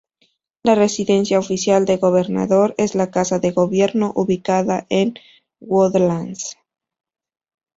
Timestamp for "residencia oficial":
0.73-1.85